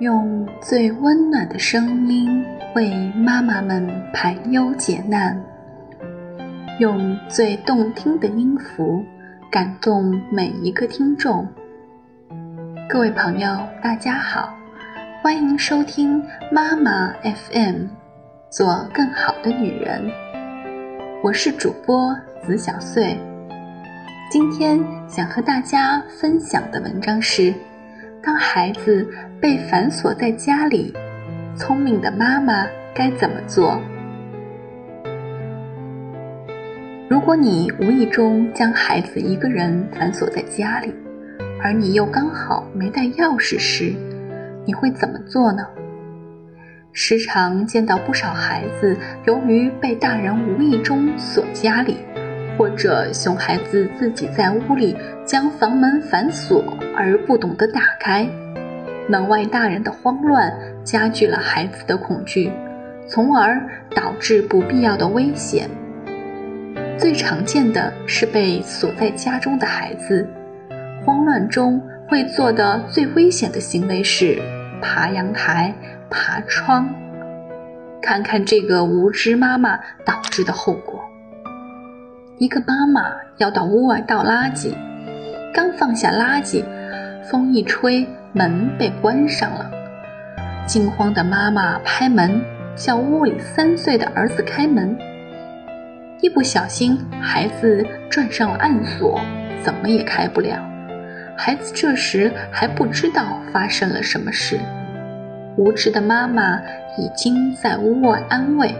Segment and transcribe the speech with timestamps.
[0.00, 2.44] 用最温暖的声音
[2.76, 5.36] 为妈妈们排忧解难，
[6.78, 9.04] 用最动听的音符
[9.50, 11.44] 感动每一个听众。
[12.88, 14.54] 各位朋友，大家好，
[15.20, 17.86] 欢迎收听妈妈 FM，
[18.50, 20.08] 做更好的女人。
[21.24, 23.18] 我是主播子小穗，
[24.30, 24.78] 今天
[25.08, 27.52] 想和大家分享的文章是。
[28.22, 29.08] 当孩子
[29.40, 30.92] 被反锁在家里，
[31.56, 33.80] 聪明的妈妈该怎么做？
[37.08, 40.92] 如果你无意中将孩子一个人反锁在家里，
[41.62, 43.94] 而你又刚好没带钥匙时，
[44.66, 45.66] 你会怎么做呢？
[46.92, 48.96] 时常见到不少孩子
[49.26, 51.96] 由于被大人无意中锁家里。
[52.58, 58.28] 或者熊孩子自己在屋里将房门反锁而不懂得打开，
[59.08, 62.50] 门外大人的慌乱加剧了孩子的恐惧，
[63.06, 63.62] 从而
[63.94, 65.70] 导致不必要的危险。
[66.98, 70.28] 最常见的是被锁在家中的孩子，
[71.06, 74.36] 慌乱中会做的最危险的行为是
[74.82, 75.72] 爬阳台、
[76.10, 76.92] 爬窗。
[78.02, 81.07] 看看这个无知妈妈导致的后果。
[82.38, 84.72] 一个妈妈要到屋外倒垃圾，
[85.52, 86.64] 刚放下垃圾，
[87.24, 89.68] 风一吹，门被关上了。
[90.64, 92.40] 惊慌的妈妈拍门，
[92.76, 94.96] 叫屋里三岁的儿子开门。
[96.20, 99.20] 一不小心，孩子转上了暗锁，
[99.64, 100.64] 怎么也开不了。
[101.36, 104.60] 孩子这时还不知道发生了什么事，
[105.56, 106.60] 无知的妈妈
[106.96, 108.72] 已经在屋外安慰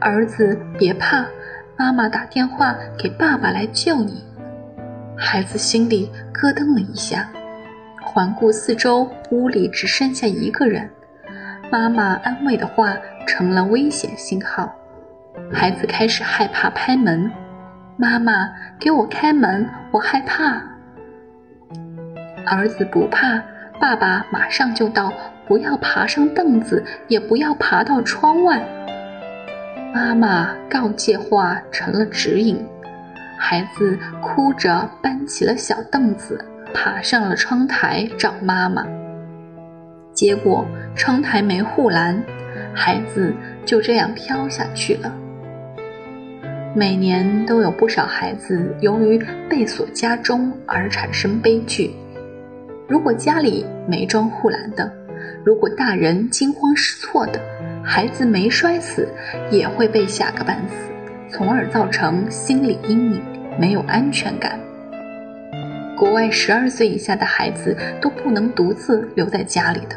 [0.00, 1.24] 儿子：“别怕。”
[1.78, 4.24] 妈妈打电话给爸爸来救你，
[5.16, 7.30] 孩子心里咯噔了一下，
[8.02, 10.90] 环顾四周，屋里只剩下一个人。
[11.70, 12.96] 妈妈安慰的话
[13.28, 14.74] 成了危险信号，
[15.52, 17.30] 孩子开始害怕拍门。
[17.96, 18.50] 妈妈
[18.80, 20.60] 给我开门，我害怕。
[22.44, 23.40] 儿子不怕，
[23.78, 25.12] 爸爸马上就到，
[25.46, 28.60] 不要爬上凳子，也不要爬到窗外。
[29.98, 32.64] 妈妈告诫话成了指引，
[33.36, 36.40] 孩子哭着搬起了小凳子，
[36.72, 38.86] 爬上了窗台找妈妈。
[40.12, 40.64] 结果
[40.94, 42.22] 窗台没护栏，
[42.72, 43.34] 孩子
[43.66, 45.12] 就这样飘下去了。
[46.76, 49.20] 每年都有不少孩子由于
[49.50, 51.90] 被锁家中而产生悲剧。
[52.86, 54.88] 如果家里没装护栏的，
[55.44, 57.40] 如果大人惊慌失措的。
[57.90, 59.08] 孩子没摔死，
[59.50, 60.74] 也会被吓个半死，
[61.30, 63.22] 从而造成心理阴影，
[63.58, 64.60] 没有安全感。
[65.96, 69.96] 国外十二岁以下的孩子都不能独自留在家里的，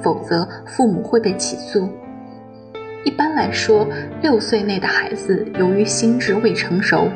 [0.00, 1.92] 否则父母会被起诉。
[3.04, 3.88] 一般来说，
[4.22, 7.10] 六岁内的孩子由于心智未成熟，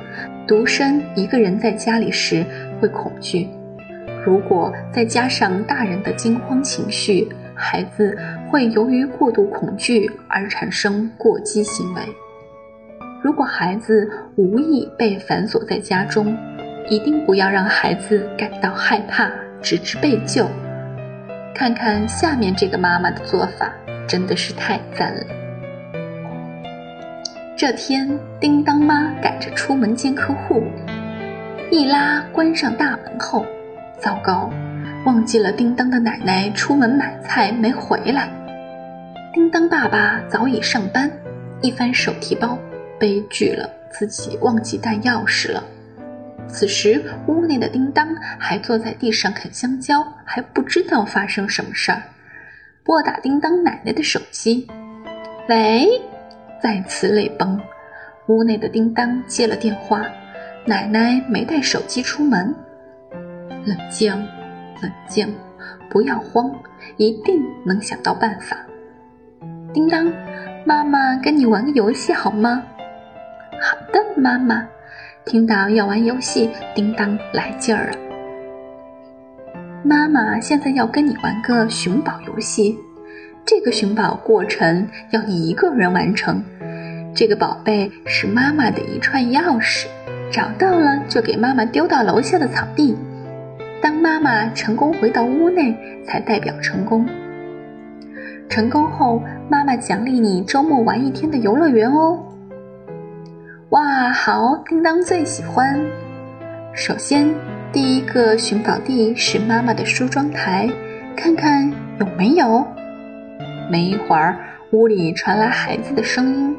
[0.44, 2.44] 独身一个人在家里时
[2.80, 3.48] 会恐惧。
[4.24, 8.18] 如果再加上大人的惊慌情绪，孩子
[8.50, 12.02] 会由于过度恐惧而产生过激行为。
[13.22, 16.36] 如果孩子无意被反锁在家中，
[16.88, 19.30] 一定不要让孩子感到害怕，
[19.60, 20.46] 直至被救。
[21.54, 23.72] 看看下面这个妈妈的做法，
[24.06, 25.24] 真的是太赞了。
[27.56, 30.62] 这天，叮当妈赶着出门见客户，
[31.70, 33.44] 一拉关上大门后，
[33.98, 34.50] 糟糕！
[35.06, 38.28] 忘记了叮当的奶奶出门买菜没回来，
[39.32, 41.08] 叮当爸爸早已上班，
[41.62, 42.58] 一翻手提包，
[42.98, 45.62] 悲剧了，自己忘记带钥匙了。
[46.48, 52.02] 此时屋内的叮当还坐在地上啃香蕉，还不知道发生什么事儿。
[52.82, 54.66] 拨打叮当奶奶的手机，
[55.48, 55.86] 喂，
[56.60, 57.60] 再次泪崩。
[58.26, 60.04] 屋内的叮当接了电话，
[60.64, 62.52] 奶奶没带手机出门，
[63.64, 64.12] 冷静。
[64.80, 65.34] 冷静，
[65.90, 66.50] 不要慌，
[66.96, 68.56] 一定能想到办法。
[69.72, 70.12] 叮当，
[70.64, 72.62] 妈妈跟你玩个游戏好吗？
[73.60, 74.66] 好的，妈妈。
[75.24, 77.96] 听到要玩游戏，叮当来劲儿了。
[79.82, 82.78] 妈妈现在要跟你玩个寻宝游戏，
[83.44, 86.44] 这个寻宝过程要你一个人完成。
[87.12, 89.86] 这个宝贝是妈妈的一串钥匙，
[90.30, 92.96] 找到了就给妈妈丢到楼下的草地。
[93.86, 95.72] 当妈妈成功回到屋内，
[96.04, 97.06] 才代表成功。
[98.48, 102.18] 成功后，妈妈奖励你周末玩一天的游乐园哦。
[103.68, 105.80] 哇，好，叮当最喜欢。
[106.74, 107.32] 首先，
[107.70, 110.68] 第一个寻宝地是妈妈的梳妆台，
[111.16, 112.66] 看看有没有。
[113.70, 114.36] 没一会儿，
[114.72, 116.56] 屋里传来孩子的声音：“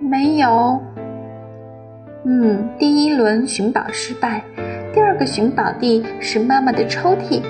[0.00, 0.80] 没有。”
[2.24, 4.42] 嗯，第一轮寻宝失败。
[5.22, 7.40] 个寻宝地是妈妈的抽屉。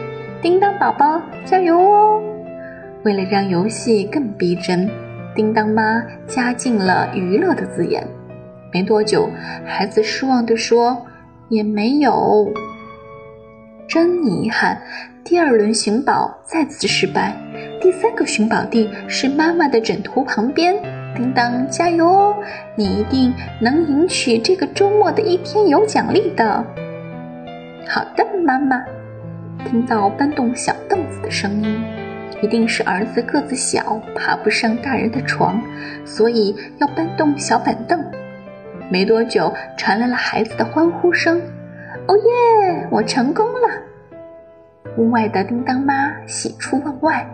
[0.43, 2.21] 叮当宝宝，加油哦！
[3.03, 4.91] 为了让游戏更逼真，
[5.35, 8.07] 叮当妈加进了娱乐的字眼。
[8.75, 9.27] 没多久，
[9.65, 11.07] 孩子失望地说
[11.49, 12.53] ：“也没有。”
[13.89, 14.79] 真遗憾，
[15.25, 17.35] 第二轮寻宝再次失败。
[17.81, 20.75] 第三个寻宝地是妈妈的枕头旁边。
[21.17, 22.37] 叮当，加油哦！
[22.77, 23.33] 你一定
[23.63, 26.67] 能赢取这个周末的一天有奖励的。
[27.88, 28.82] 好的，妈妈。
[29.64, 31.84] 听到搬动小凳子的声音，
[32.40, 35.62] 一定是儿子个子小，爬不上大人的床，
[36.05, 38.05] 所以要搬动小板凳。
[38.90, 41.40] 没多久，传来了孩子的欢呼声
[42.08, 42.87] ：“哦耶！
[42.90, 43.69] 我成功了！”
[44.99, 47.26] 屋外的叮当妈喜出望外。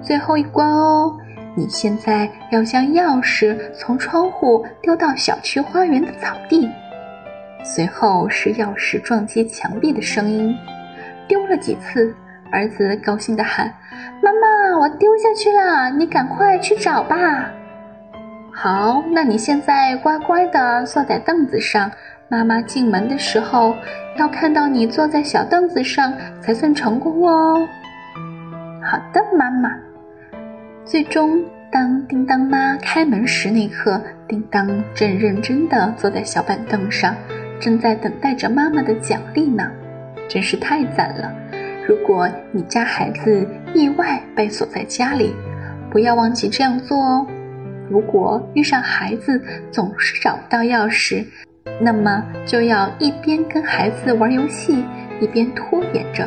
[0.00, 1.16] 最后一关哦，
[1.56, 6.70] 你现在要将钥匙从窗户丢到小区花园的草地。
[7.64, 10.54] 随后是钥匙撞击墙壁的声音。
[11.26, 12.14] 丢了几次，
[12.52, 13.72] 儿子高兴地喊
[14.22, 17.50] ：“妈妈，我丢下去了，你赶快去找吧。”
[18.52, 21.90] 好，那你现在乖乖地坐在凳子上。
[22.28, 23.74] 妈妈进门的时候，
[24.16, 27.66] 要看到你坐在小凳子上才算成功哦。
[28.82, 29.70] 好的，妈妈。
[30.84, 37.14] 最终，当叮当妈开门时那刻，叮当正认真地坐在小板凳上，
[37.60, 39.70] 正在等待着妈妈的奖励呢。
[40.28, 41.32] 真是太赞了！
[41.86, 45.34] 如果你家孩子意外被锁在家里，
[45.90, 47.26] 不要忘记这样做哦。
[47.90, 49.38] 如果遇上孩子
[49.70, 51.26] 总是找不到钥匙，
[51.78, 54.82] 那么就要一边跟孩子玩游戏，
[55.20, 56.26] 一边拖延着，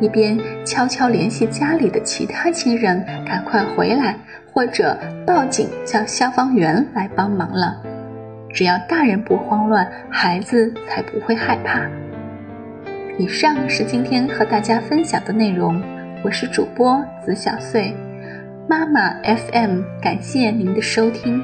[0.00, 4.18] 一边悄悄联系家里的其他亲人赶快回来，
[4.52, 7.82] 或者报警叫消防员来帮忙了。
[8.52, 11.88] 只要大人不慌乱，孩子才不会害怕。
[13.18, 15.80] 以上是今天和大家分享的内容，
[16.24, 17.94] 我是主播子小碎，
[18.68, 21.42] 妈妈 FM，感谢您的收听。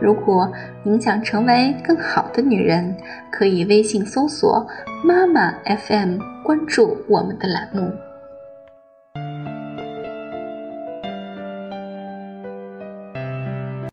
[0.00, 0.52] 如果
[0.82, 2.96] 您想成为更好的女人，
[3.30, 4.66] 可以微信搜索
[5.04, 7.92] “妈妈 FM”，关注我们的栏目。